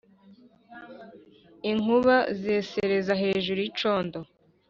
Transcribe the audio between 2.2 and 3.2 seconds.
zesereza